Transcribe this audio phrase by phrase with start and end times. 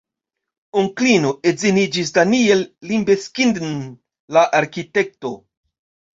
[0.83, 3.71] Onklino edziniĝis Daniel Libeskind-n,
[4.39, 5.35] la arkitekto.